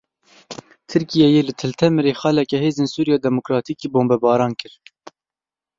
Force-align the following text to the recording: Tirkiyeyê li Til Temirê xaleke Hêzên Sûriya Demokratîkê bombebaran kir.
Tirkiyeyê 0.93 1.41
li 1.43 1.53
Til 1.59 1.71
Temirê 1.79 2.13
xaleke 2.21 2.57
Hêzên 2.63 2.87
Sûriya 2.95 3.17
Demokratîkê 3.27 3.87
bombebaran 3.95 4.53
kir. 4.59 4.73